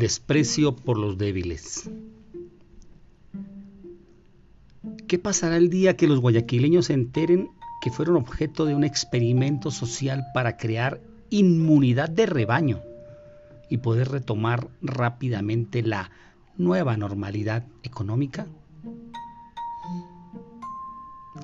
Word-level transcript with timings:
desprecio 0.00 0.74
por 0.74 0.98
los 0.98 1.16
débiles. 1.18 1.88
¿Qué 5.06 5.18
pasará 5.18 5.56
el 5.56 5.70
día 5.70 5.96
que 5.96 6.08
los 6.08 6.20
guayaquileños 6.20 6.86
se 6.86 6.94
enteren 6.94 7.50
que 7.82 7.90
fueron 7.90 8.16
objeto 8.16 8.64
de 8.64 8.74
un 8.74 8.82
experimento 8.82 9.70
social 9.70 10.24
para 10.34 10.56
crear 10.56 11.00
inmunidad 11.28 12.08
de 12.08 12.26
rebaño 12.26 12.80
y 13.68 13.76
poder 13.76 14.08
retomar 14.08 14.68
rápidamente 14.82 15.82
la 15.82 16.10
nueva 16.56 16.96
normalidad 16.96 17.64
económica? 17.82 18.46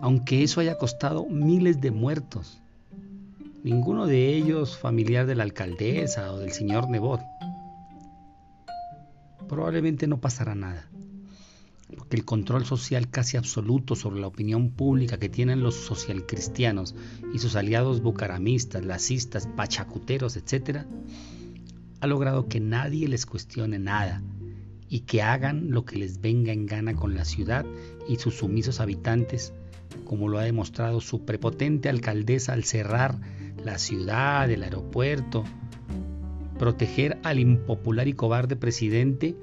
Aunque 0.00 0.42
eso 0.42 0.60
haya 0.60 0.78
costado 0.78 1.26
miles 1.26 1.80
de 1.80 1.90
muertos, 1.90 2.60
ninguno 3.62 4.06
de 4.06 4.34
ellos 4.34 4.78
familiar 4.78 5.26
de 5.26 5.34
la 5.34 5.42
alcaldesa 5.42 6.32
o 6.32 6.38
del 6.38 6.52
señor 6.52 6.88
Nebot. 6.88 7.20
Probablemente 9.48 10.06
no 10.06 10.20
pasará 10.20 10.54
nada, 10.54 10.88
porque 11.96 12.16
el 12.16 12.24
control 12.24 12.64
social 12.64 13.08
casi 13.08 13.36
absoluto 13.36 13.94
sobre 13.94 14.20
la 14.20 14.26
opinión 14.26 14.70
pública 14.70 15.18
que 15.18 15.28
tienen 15.28 15.62
los 15.62 15.74
socialcristianos 15.74 16.94
y 17.32 17.38
sus 17.38 17.54
aliados 17.56 18.02
bucaramistas, 18.02 18.84
lacistas, 18.84 19.46
pachacuteros, 19.46 20.36
etc., 20.36 20.80
ha 22.00 22.06
logrado 22.06 22.48
que 22.48 22.60
nadie 22.60 23.08
les 23.08 23.24
cuestione 23.24 23.78
nada 23.78 24.22
y 24.88 25.00
que 25.00 25.22
hagan 25.22 25.70
lo 25.70 25.84
que 25.84 25.96
les 25.96 26.20
venga 26.20 26.52
en 26.52 26.66
gana 26.66 26.94
con 26.94 27.14
la 27.14 27.24
ciudad 27.24 27.64
y 28.08 28.16
sus 28.16 28.34
sumisos 28.36 28.80
habitantes, 28.80 29.52
como 30.04 30.28
lo 30.28 30.38
ha 30.38 30.44
demostrado 30.44 31.00
su 31.00 31.24
prepotente 31.24 31.88
alcaldesa 31.88 32.52
al 32.52 32.64
cerrar 32.64 33.18
la 33.64 33.78
ciudad, 33.78 34.50
el 34.50 34.62
aeropuerto, 34.62 35.44
proteger 36.58 37.18
al 37.22 37.38
impopular 37.38 38.08
y 38.08 38.12
cobarde 38.12 38.56
presidente 38.56 39.36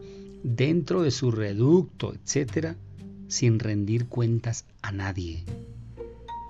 dentro 0.44 1.02
de 1.02 1.12
su 1.12 1.32
reducto, 1.32 2.14
etcétera, 2.14 2.76
sin 3.28 3.60
rendir 3.60 4.08
cuentas 4.08 4.66
a 4.82 4.92
nadie. 4.92 5.44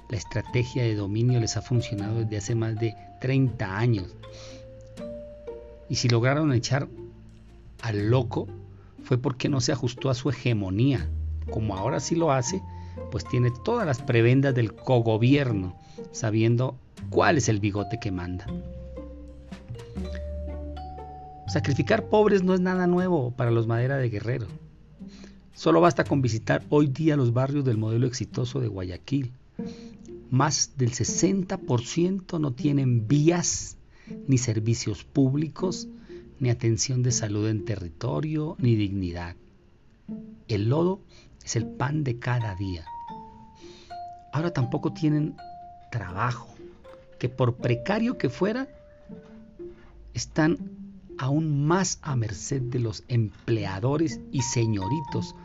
La 0.09 0.17
estrategia 0.17 0.83
de 0.83 0.95
dominio 0.95 1.39
les 1.39 1.57
ha 1.57 1.61
funcionado 1.61 2.19
desde 2.19 2.37
hace 2.37 2.55
más 2.55 2.79
de 2.79 2.95
30 3.21 3.77
años. 3.77 4.15
Y 5.89 5.95
si 5.95 6.09
lograron 6.09 6.53
echar 6.53 6.87
al 7.81 8.09
loco 8.09 8.47
fue 9.03 9.17
porque 9.17 9.49
no 9.49 9.61
se 9.61 9.71
ajustó 9.71 10.09
a 10.09 10.13
su 10.13 10.29
hegemonía. 10.29 11.09
Como 11.49 11.75
ahora 11.75 11.99
sí 11.99 12.15
lo 12.15 12.31
hace, 12.31 12.61
pues 13.11 13.25
tiene 13.25 13.51
todas 13.63 13.85
las 13.85 14.01
prebendas 14.01 14.55
del 14.55 14.73
cogobierno, 14.73 15.77
sabiendo 16.11 16.77
cuál 17.09 17.37
es 17.37 17.49
el 17.49 17.59
bigote 17.59 17.99
que 17.99 18.11
manda. 18.11 18.45
Sacrificar 21.47 22.09
pobres 22.09 22.43
no 22.43 22.53
es 22.53 22.61
nada 22.61 22.87
nuevo 22.87 23.31
para 23.31 23.51
los 23.51 23.67
Madera 23.67 23.97
de 23.97 24.09
Guerrero. 24.09 24.47
Solo 25.53 25.81
basta 25.81 26.03
con 26.03 26.21
visitar 26.21 26.63
hoy 26.69 26.87
día 26.87 27.15
los 27.15 27.33
barrios 27.33 27.65
del 27.65 27.77
modelo 27.77 28.07
exitoso 28.07 28.59
de 28.59 28.67
Guayaquil. 28.67 29.33
Más 30.31 30.71
del 30.77 30.91
60% 30.91 32.39
no 32.39 32.53
tienen 32.53 33.07
vías, 33.07 33.77
ni 34.27 34.37
servicios 34.37 35.03
públicos, 35.03 35.87
ni 36.39 36.49
atención 36.49 37.03
de 37.03 37.11
salud 37.11 37.47
en 37.47 37.65
territorio, 37.65 38.55
ni 38.57 38.75
dignidad. 38.75 39.35
El 40.47 40.69
lodo 40.69 41.01
es 41.45 41.55
el 41.55 41.67
pan 41.67 42.03
de 42.03 42.19
cada 42.19 42.55
día. 42.55 42.85
Ahora 44.31 44.51
tampoco 44.51 44.91
tienen 44.93 45.35
trabajo, 45.91 46.55
que 47.19 47.29
por 47.29 47.57
precario 47.57 48.17
que 48.17 48.29
fuera, 48.29 48.67
están 50.15 50.82
aún 51.23 51.65
más 51.65 51.99
a 52.01 52.17
merced 52.17 52.61
de 52.63 52.79
los 52.79 53.05
empleadores 53.07 54.19
y 54.33 54.41
señoritos 54.41 55.35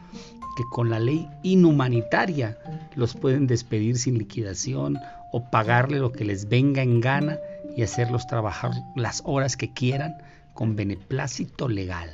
que 0.56 0.64
con 0.72 0.90
la 0.90 0.98
ley 0.98 1.28
inhumanitaria 1.44 2.58
los 2.96 3.14
pueden 3.14 3.46
despedir 3.46 3.96
sin 3.96 4.18
liquidación 4.18 4.98
o 5.32 5.48
pagarle 5.50 6.00
lo 6.00 6.10
que 6.10 6.24
les 6.24 6.48
venga 6.48 6.82
en 6.82 7.00
gana 7.00 7.38
y 7.76 7.82
hacerlos 7.82 8.26
trabajar 8.26 8.72
las 8.96 9.22
horas 9.24 9.56
que 9.56 9.72
quieran 9.72 10.16
con 10.52 10.74
beneplácito 10.74 11.68
legal. 11.68 12.10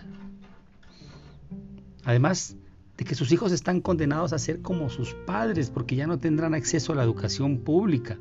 Además 2.04 2.56
de 2.98 3.04
que 3.06 3.14
sus 3.14 3.32
hijos 3.32 3.50
están 3.50 3.80
condenados 3.80 4.34
a 4.34 4.38
ser 4.38 4.60
como 4.60 4.90
sus 4.90 5.14
padres 5.14 5.70
porque 5.70 5.96
ya 5.96 6.06
no 6.06 6.18
tendrán 6.18 6.52
acceso 6.52 6.92
a 6.92 6.96
la 6.96 7.02
educación 7.02 7.60
pública, 7.60 8.18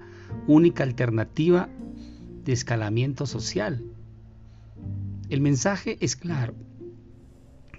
única 0.47 0.83
alternativa 0.83 1.67
de 2.45 2.53
escalamiento 2.53 3.25
social. 3.25 3.83
El 5.29 5.41
mensaje 5.41 5.97
es 6.01 6.15
claro. 6.15 6.53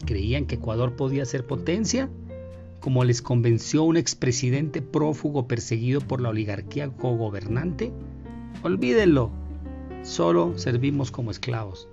Creían 0.06 0.46
que 0.46 0.56
Ecuador 0.56 0.96
podía 0.96 1.24
ser 1.24 1.46
potencia, 1.46 2.08
como 2.80 3.04
les 3.04 3.22
convenció 3.22 3.84
un 3.84 3.96
expresidente 3.96 4.82
prófugo 4.82 5.48
perseguido 5.48 6.00
por 6.00 6.20
la 6.20 6.30
oligarquía 6.30 6.88
cogobernante. 6.88 7.92
Olvídenlo, 8.62 9.30
solo 10.02 10.58
servimos 10.58 11.10
como 11.10 11.30
esclavos. 11.30 11.88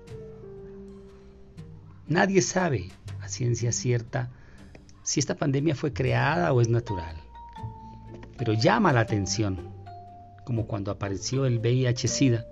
Nadie 2.07 2.41
sabe 2.41 2.89
a 3.21 3.29
ciencia 3.29 3.71
cierta 3.71 4.29
si 5.03 5.19
esta 5.19 5.35
pandemia 5.35 5.75
fue 5.75 5.93
creada 5.93 6.51
o 6.51 6.59
es 6.61 6.67
natural, 6.67 7.15
pero 8.37 8.53
llama 8.53 8.91
la 8.91 8.99
atención, 8.99 9.59
como 10.43 10.67
cuando 10.67 10.91
apareció 10.91 11.45
el 11.45 11.59
VIH-Sida, 11.59 12.45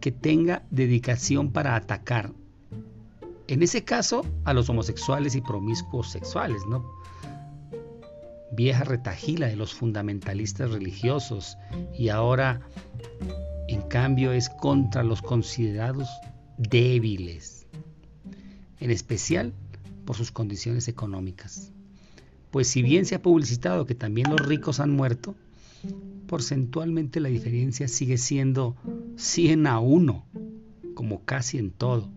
que 0.00 0.12
tenga 0.12 0.64
dedicación 0.70 1.52
para 1.52 1.76
atacar, 1.76 2.32
en 3.48 3.62
ese 3.62 3.84
caso, 3.84 4.26
a 4.44 4.52
los 4.52 4.68
homosexuales 4.68 5.36
y 5.36 5.40
promiscuos 5.40 6.10
sexuales, 6.10 6.62
¿no? 6.68 6.84
Vieja 8.52 8.84
retajila 8.84 9.46
de 9.46 9.56
los 9.56 9.74
fundamentalistas 9.74 10.70
religiosos 10.70 11.56
y 11.96 12.08
ahora, 12.08 12.60
en 13.68 13.82
cambio, 13.82 14.32
es 14.32 14.48
contra 14.48 15.04
los 15.04 15.22
considerados 15.22 16.08
débiles 16.56 17.66
en 18.80 18.90
especial 18.90 19.52
por 20.04 20.16
sus 20.16 20.30
condiciones 20.30 20.88
económicas. 20.88 21.72
Pues 22.50 22.68
si 22.68 22.82
bien 22.82 23.06
se 23.06 23.16
ha 23.16 23.22
publicitado 23.22 23.86
que 23.86 23.94
también 23.94 24.30
los 24.30 24.40
ricos 24.40 24.80
han 24.80 24.90
muerto, 24.90 25.34
porcentualmente 26.26 27.20
la 27.20 27.28
diferencia 27.28 27.88
sigue 27.88 28.18
siendo 28.18 28.76
100 29.16 29.66
a 29.66 29.80
1, 29.80 30.26
como 30.94 31.24
casi 31.24 31.58
en 31.58 31.70
todo. 31.70 32.08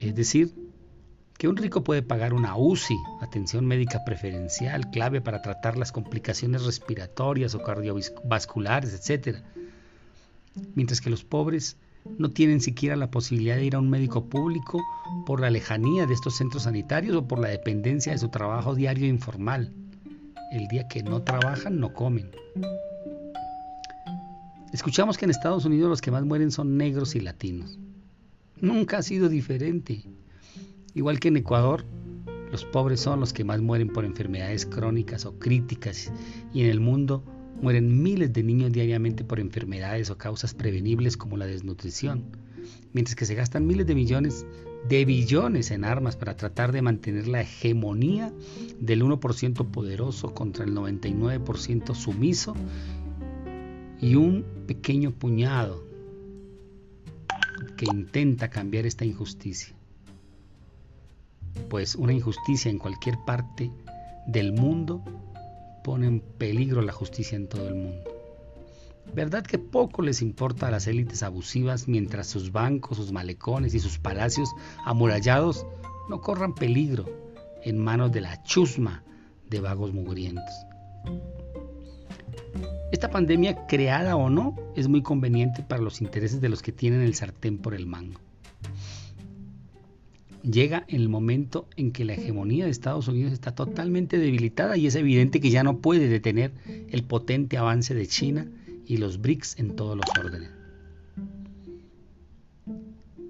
Es 0.00 0.14
decir, 0.14 0.54
que 1.38 1.48
un 1.48 1.56
rico 1.56 1.84
puede 1.84 2.02
pagar 2.02 2.34
una 2.34 2.56
UCI, 2.56 2.96
atención 3.20 3.64
médica 3.64 4.04
preferencial, 4.04 4.90
clave 4.90 5.20
para 5.20 5.40
tratar 5.40 5.78
las 5.78 5.92
complicaciones 5.92 6.64
respiratorias 6.64 7.54
o 7.54 7.62
cardiovasculares, 7.62 8.92
etc. 8.94 9.38
Mientras 10.74 11.00
que 11.00 11.10
los 11.10 11.24
pobres 11.24 11.76
no 12.18 12.30
tienen 12.30 12.60
siquiera 12.60 12.96
la 12.96 13.10
posibilidad 13.10 13.56
de 13.56 13.64
ir 13.64 13.74
a 13.74 13.78
un 13.78 13.90
médico 13.90 14.24
público 14.24 14.82
por 15.26 15.40
la 15.40 15.50
lejanía 15.50 16.06
de 16.06 16.14
estos 16.14 16.36
centros 16.36 16.64
sanitarios 16.64 17.16
o 17.16 17.26
por 17.26 17.38
la 17.38 17.48
dependencia 17.48 18.12
de 18.12 18.18
su 18.18 18.28
trabajo 18.28 18.74
diario 18.74 19.06
informal. 19.06 19.72
El 20.50 20.66
día 20.68 20.88
que 20.88 21.02
no 21.02 21.22
trabajan, 21.22 21.78
no 21.78 21.92
comen. 21.92 22.30
Escuchamos 24.72 25.16
que 25.16 25.24
en 25.24 25.30
Estados 25.30 25.64
Unidos 25.64 25.88
los 25.88 26.00
que 26.00 26.10
más 26.10 26.24
mueren 26.24 26.50
son 26.50 26.76
negros 26.76 27.14
y 27.14 27.20
latinos. 27.20 27.78
Nunca 28.60 28.98
ha 28.98 29.02
sido 29.02 29.28
diferente. 29.28 30.04
Igual 30.94 31.20
que 31.20 31.28
en 31.28 31.38
Ecuador, 31.38 31.84
los 32.50 32.64
pobres 32.64 33.00
son 33.00 33.20
los 33.20 33.32
que 33.32 33.44
más 33.44 33.60
mueren 33.60 33.88
por 33.88 34.04
enfermedades 34.04 34.66
crónicas 34.66 35.26
o 35.26 35.38
críticas 35.38 36.12
y 36.52 36.62
en 36.62 36.70
el 36.70 36.80
mundo 36.80 37.22
Mueren 37.60 38.02
miles 38.04 38.32
de 38.32 38.44
niños 38.44 38.70
diariamente 38.70 39.24
por 39.24 39.40
enfermedades 39.40 40.10
o 40.10 40.18
causas 40.18 40.54
prevenibles 40.54 41.16
como 41.16 41.36
la 41.36 41.46
desnutrición, 41.46 42.24
mientras 42.92 43.16
que 43.16 43.26
se 43.26 43.34
gastan 43.34 43.66
miles 43.66 43.84
de 43.86 43.96
millones 43.96 44.46
de 44.88 45.04
billones 45.04 45.72
en 45.72 45.84
armas 45.84 46.14
para 46.14 46.36
tratar 46.36 46.70
de 46.70 46.82
mantener 46.82 47.26
la 47.26 47.40
hegemonía 47.40 48.32
del 48.78 49.02
1% 49.02 49.72
poderoso 49.72 50.34
contra 50.34 50.64
el 50.64 50.72
99% 50.72 51.96
sumiso 51.96 52.54
y 54.00 54.14
un 54.14 54.44
pequeño 54.66 55.12
puñado 55.12 55.84
que 57.76 57.86
intenta 57.86 58.48
cambiar 58.48 58.86
esta 58.86 59.04
injusticia. 59.04 59.74
Pues 61.68 61.94
una 61.94 62.12
injusticia 62.12 62.70
en 62.70 62.78
cualquier 62.78 63.18
parte 63.26 63.70
del 64.26 64.52
mundo 64.52 65.02
pone 65.82 66.06
en 66.06 66.20
peligro 66.20 66.82
la 66.82 66.92
justicia 66.92 67.36
en 67.36 67.48
todo 67.48 67.68
el 67.68 67.74
mundo. 67.74 68.10
¿Verdad 69.14 69.42
que 69.44 69.58
poco 69.58 70.02
les 70.02 70.20
importa 70.20 70.68
a 70.68 70.70
las 70.70 70.86
élites 70.86 71.22
abusivas 71.22 71.88
mientras 71.88 72.26
sus 72.26 72.52
bancos, 72.52 72.98
sus 72.98 73.10
malecones 73.10 73.74
y 73.74 73.80
sus 73.80 73.98
palacios 73.98 74.50
amurallados 74.84 75.66
no 76.10 76.20
corran 76.20 76.54
peligro 76.54 77.06
en 77.64 77.78
manos 77.78 78.12
de 78.12 78.20
la 78.20 78.42
chusma 78.42 79.02
de 79.48 79.60
vagos 79.60 79.92
mugrientos? 79.94 80.54
Esta 82.98 83.10
pandemia, 83.10 83.68
creada 83.68 84.16
o 84.16 84.28
no, 84.28 84.56
es 84.74 84.88
muy 84.88 85.02
conveniente 85.02 85.62
para 85.62 85.80
los 85.80 86.00
intereses 86.00 86.40
de 86.40 86.48
los 86.48 86.62
que 86.62 86.72
tienen 86.72 87.00
el 87.00 87.14
sartén 87.14 87.58
por 87.58 87.74
el 87.74 87.86
mango. 87.86 88.18
llega 90.42 90.84
el 90.88 91.08
momento 91.08 91.68
en 91.76 91.92
que 91.92 92.04
la 92.04 92.14
hegemonía 92.14 92.64
de 92.64 92.72
Estados 92.72 93.06
Unidos 93.06 93.32
está 93.32 93.54
totalmente 93.54 94.18
debilitada 94.18 94.76
y 94.76 94.88
es 94.88 94.96
evidente 94.96 95.40
que 95.40 95.50
ya 95.50 95.62
no 95.62 95.78
puede 95.78 96.08
detener 96.08 96.50
el 96.90 97.04
potente 97.04 97.56
avance 97.56 97.94
de 97.94 98.08
China 98.08 98.48
y 98.84 98.96
los 98.96 99.20
BRICS 99.20 99.60
en 99.60 99.76
todos 99.76 99.96
los 99.96 100.06
órdenes. 100.18 100.50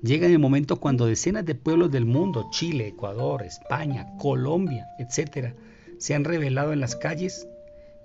Llega 0.02 0.28
el 0.28 0.38
momento 0.38 0.76
cuando 0.76 1.04
decenas 1.04 1.44
de 1.44 1.54
pueblos 1.54 1.90
del 1.90 2.06
mundo, 2.06 2.48
Chile, 2.52 2.88
Ecuador, 2.88 3.42
España, 3.42 4.16
Colombia, 4.16 4.86
etc., 4.98 5.52
se 5.98 6.14
han 6.14 6.24
revelado 6.24 6.72
en 6.72 6.80
las 6.80 6.96
calles 6.96 7.46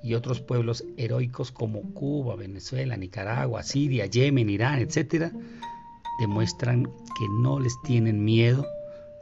y 0.04 0.16
otros 0.16 0.42
pueblos 0.42 0.84
heroicos 0.98 1.52
como 1.52 1.82
Cuba, 1.94 2.36
Venezuela, 2.36 2.98
Nicaragua, 2.98 3.64
Siria, 3.64 4.06
Yemen, 4.06 4.50
Irán, 4.50 4.80
etc., 4.80 5.32
demuestran 6.20 6.84
que 6.84 7.28
no 7.42 7.60
les 7.60 7.82
tienen 7.84 8.24
miedo 8.24 8.68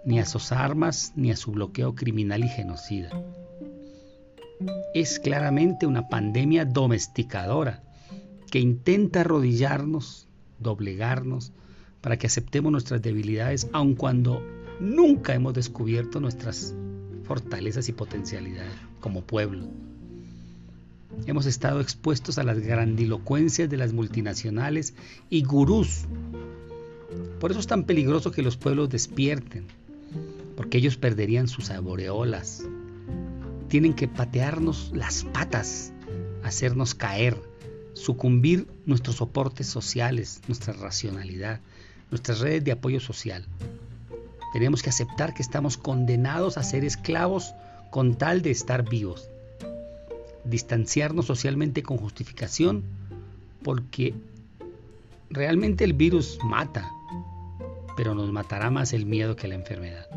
ni 0.03 0.19
a 0.19 0.25
sus 0.25 0.51
armas 0.51 1.13
ni 1.15 1.31
a 1.31 1.37
su 1.37 1.51
bloqueo 1.51 1.93
criminal 1.93 2.43
y 2.43 2.49
genocida. 2.49 3.09
Es 4.93 5.19
claramente 5.19 5.85
una 5.85 6.09
pandemia 6.09 6.65
domesticadora 6.65 7.83
que 8.51 8.59
intenta 8.59 9.21
arrodillarnos, 9.21 10.27
doblegarnos, 10.59 11.53
para 12.01 12.17
que 12.17 12.27
aceptemos 12.27 12.71
nuestras 12.71 13.01
debilidades, 13.01 13.69
aun 13.71 13.93
cuando 13.93 14.41
nunca 14.79 15.35
hemos 15.35 15.53
descubierto 15.53 16.19
nuestras 16.19 16.73
fortalezas 17.23 17.87
y 17.89 17.93
potencialidades 17.93 18.73
como 18.99 19.21
pueblo. 19.21 19.67
Hemos 21.25 21.45
estado 21.45 21.81
expuestos 21.81 22.37
a 22.37 22.43
las 22.43 22.59
grandilocuencias 22.59 23.69
de 23.69 23.77
las 23.77 23.93
multinacionales 23.93 24.93
y 25.29 25.43
gurús. 25.43 26.05
Por 27.39 27.51
eso 27.51 27.59
es 27.59 27.67
tan 27.67 27.83
peligroso 27.83 28.31
que 28.31 28.41
los 28.41 28.57
pueblos 28.57 28.89
despierten, 28.89 29.67
porque 30.55 30.77
ellos 30.77 30.97
perderían 30.97 31.47
sus 31.47 31.69
aureolas. 31.69 32.63
Tienen 33.67 33.93
que 33.93 34.07
patearnos 34.07 34.91
las 34.93 35.23
patas, 35.23 35.93
hacernos 36.43 36.95
caer, 36.95 37.41
sucumbir 37.93 38.67
nuestros 38.85 39.17
soportes 39.17 39.67
sociales, 39.67 40.41
nuestra 40.47 40.73
racionalidad, 40.73 41.61
nuestras 42.09 42.39
redes 42.39 42.63
de 42.63 42.73
apoyo 42.73 42.99
social. 42.99 43.45
Tenemos 44.53 44.83
que 44.83 44.89
aceptar 44.89 45.33
que 45.33 45.41
estamos 45.41 45.77
condenados 45.77 46.57
a 46.57 46.63
ser 46.63 46.83
esclavos 46.83 47.53
con 47.89 48.17
tal 48.17 48.41
de 48.41 48.51
estar 48.51 48.87
vivos. 48.87 49.30
Distanciarnos 50.45 51.25
socialmente 51.25 51.83
con 51.83 51.97
justificación 51.97 52.83
porque 53.63 54.13
realmente 55.29 55.83
el 55.83 55.93
virus 55.93 56.39
mata, 56.43 56.89
pero 57.95 58.15
nos 58.15 58.31
matará 58.31 58.69
más 58.69 58.93
el 58.93 59.05
miedo 59.05 59.35
que 59.35 59.47
la 59.47 59.55
enfermedad. 59.55 60.07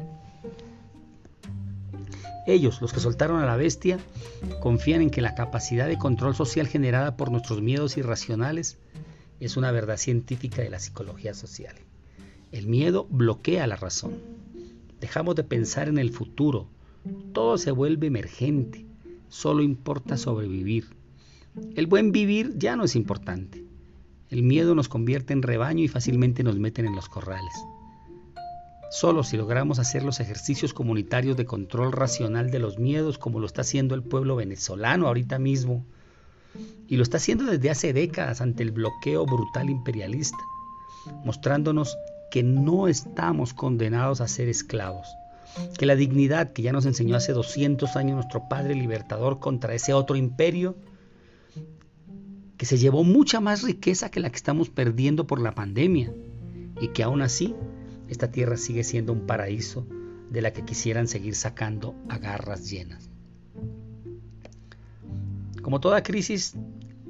Ellos, 2.47 2.83
los 2.83 2.93
que 2.93 3.01
soltaron 3.01 3.41
a 3.41 3.47
la 3.47 3.57
bestia, 3.57 3.99
confían 4.61 5.01
en 5.01 5.11
que 5.11 5.23
la 5.23 5.35
capacidad 5.35 5.89
de 5.89 5.97
control 5.97 6.35
social 6.35 6.69
generada 6.69 7.17
por 7.17 7.31
nuestros 7.31 7.63
miedos 7.63 7.97
irracionales 7.97 8.77
es 9.41 9.57
una 9.57 9.71
verdad 9.71 9.97
científica 9.97 10.61
de 10.63 10.69
la 10.69 10.79
psicología 10.79 11.33
social. 11.33 11.75
El 12.53 12.67
miedo 12.67 13.07
bloquea 13.11 13.67
la 13.67 13.77
razón. 13.77 14.15
Dejamos 15.01 15.35
de 15.37 15.45
pensar 15.45 15.89
en 15.89 15.99
el 15.99 16.11
futuro. 16.11 16.69
Todo 17.33 17.57
se 17.59 17.71
vuelve 17.71 18.07
emergente. 18.09 18.85
Solo 19.29 19.63
importa 19.63 20.17
sobrevivir. 20.17 20.97
El 21.77 21.87
buen 21.87 22.13
vivir 22.13 22.55
ya 22.57 22.77
no 22.77 22.85
es 22.85 22.97
importante. 22.97 23.65
El 24.31 24.43
miedo 24.43 24.75
nos 24.75 24.89
convierte 24.89 25.33
en 25.33 25.43
rebaño 25.43 25.85
y 25.85 25.89
fácilmente 25.89 26.43
nos 26.43 26.59
meten 26.59 26.87
en 26.87 26.97
los 26.97 27.09
corrales. 27.09 27.55
Solo 28.91 29.25
si 29.25 29.37
logramos 29.37 29.79
hacer 29.79 30.05
los 30.05 30.21
ejercicios 30.21 30.73
comunitarios 30.73 31.37
de 31.37 31.47
control 31.47 31.93
racional 31.93 32.51
de 32.51 32.61
los 32.61 32.79
miedos, 32.79 33.19
como 33.19 33.41
lo 33.41 33.47
está 33.47 33.63
haciendo 33.63 33.95
el 33.95 34.03
pueblo 34.03 34.37
venezolano 34.37 35.09
ahorita 35.09 35.39
mismo, 35.39 35.85
y 36.89 36.97
lo 36.97 37.03
está 37.03 37.17
haciendo 37.17 37.45
desde 37.45 37.71
hace 37.71 37.93
décadas 37.93 38.41
ante 38.41 38.63
el 38.63 38.71
bloqueo 38.71 39.27
brutal 39.27 39.71
imperialista, 39.71 40.39
mostrándonos 41.25 41.97
que 42.31 42.43
no 42.43 42.89
estamos 42.89 43.55
condenados 43.55 44.21
a 44.21 44.29
ser 44.29 44.49
esclavos, 44.49 45.09
que 45.79 45.87
la 45.87 45.97
dignidad 45.97 46.53
que 46.53 46.63
ya 46.63 46.73
nos 46.73 46.87
enseñó 46.87 47.17
hace 47.17 47.33
200 47.33 47.97
años 47.97 48.17
nuestro 48.17 48.49
Padre 48.49 48.75
Libertador 48.75 49.41
contra 49.41 49.75
ese 49.75 49.93
otro 49.93 50.17
imperio, 50.17 50.77
que 52.57 52.67
se 52.67 52.79
llevó 52.79 53.05
mucha 53.05 53.41
más 53.41 53.63
riqueza 53.63 54.11
que 54.11 54.21
la 54.21 54.31
que 54.31 54.37
estamos 54.37 54.71
perdiendo 54.71 55.27
por 55.27 55.41
la 55.41 55.55
pandemia, 55.55 56.13
y 56.81 56.89
que 56.89 57.03
aún 57.03 57.23
así 57.23 57.55
esta 58.09 58.31
tierra 58.31 58.57
sigue 58.57 58.85
siendo 58.85 59.13
un 59.13 59.27
paraíso 59.27 59.87
de 60.31 60.43
la 60.43 60.53
que 60.53 60.65
quisieran 60.65 61.09
seguir 61.09 61.35
sacando 61.35 61.95
a 62.09 62.19
garras 62.19 62.71
llenas. 62.71 63.09
Como 65.63 65.81
toda 65.81 66.03
crisis, 66.03 66.55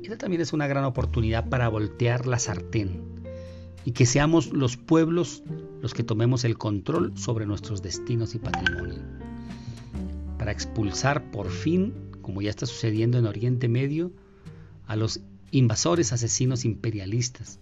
esta 0.02 0.18
también 0.18 0.42
es 0.42 0.52
una 0.52 0.66
gran 0.66 0.84
oportunidad 0.84 1.48
para 1.48 1.68
voltear 1.68 2.26
la 2.26 2.38
sartén 2.38 3.13
y 3.84 3.92
que 3.92 4.06
seamos 4.06 4.52
los 4.52 4.76
pueblos 4.76 5.42
los 5.80 5.92
que 5.92 6.02
tomemos 6.02 6.44
el 6.44 6.56
control 6.56 7.16
sobre 7.18 7.46
nuestros 7.46 7.82
destinos 7.82 8.34
y 8.34 8.38
patrimonio. 8.38 9.02
Para 10.38 10.52
expulsar 10.52 11.30
por 11.30 11.50
fin, 11.50 11.92
como 12.22 12.40
ya 12.40 12.50
está 12.50 12.66
sucediendo 12.66 13.18
en 13.18 13.26
Oriente 13.26 13.68
Medio, 13.68 14.12
a 14.86 14.96
los 14.96 15.20
invasores 15.50 16.12
asesinos 16.12 16.64
imperialistas, 16.64 17.60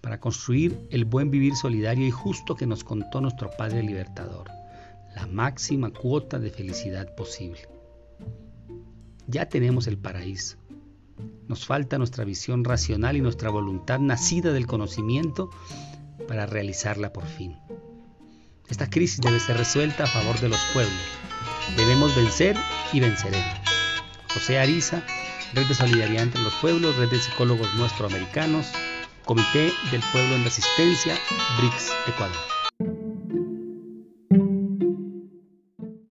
para 0.00 0.20
construir 0.20 0.78
el 0.90 1.04
buen 1.04 1.30
vivir 1.30 1.56
solidario 1.56 2.06
y 2.06 2.10
justo 2.10 2.54
que 2.54 2.66
nos 2.66 2.84
contó 2.84 3.20
nuestro 3.20 3.50
Padre 3.50 3.82
Libertador, 3.82 4.48
la 5.14 5.26
máxima 5.26 5.90
cuota 5.90 6.38
de 6.38 6.50
felicidad 6.50 7.14
posible. 7.16 7.60
Ya 9.26 9.48
tenemos 9.48 9.88
el 9.88 9.98
paraíso. 9.98 10.57
Nos 11.48 11.66
falta 11.66 11.98
nuestra 11.98 12.24
visión 12.24 12.64
racional 12.64 13.16
y 13.16 13.20
nuestra 13.20 13.50
voluntad 13.50 13.98
nacida 13.98 14.52
del 14.52 14.66
conocimiento 14.66 15.50
para 16.26 16.46
realizarla 16.46 17.12
por 17.12 17.26
fin. 17.26 17.56
Esta 18.68 18.90
crisis 18.90 19.20
debe 19.20 19.40
ser 19.40 19.56
resuelta 19.56 20.04
a 20.04 20.06
favor 20.06 20.38
de 20.40 20.50
los 20.50 20.60
pueblos. 20.72 21.00
Debemos 21.76 22.14
vencer 22.14 22.56
y 22.92 23.00
venceremos. 23.00 23.58
José 24.34 24.58
Ariza, 24.58 25.02
Red 25.54 25.66
de 25.66 25.74
Solidaridad 25.74 26.24
entre 26.24 26.42
los 26.42 26.54
Pueblos, 26.54 26.96
Red 26.96 27.10
de 27.10 27.18
Psicólogos 27.18 27.74
Nuestroamericanos, 27.76 28.66
Comité 29.24 29.72
del 29.90 30.02
Pueblo 30.12 30.36
en 30.36 30.44
Resistencia, 30.44 31.16
BRICS, 31.58 31.92
Ecuador. 32.08 32.57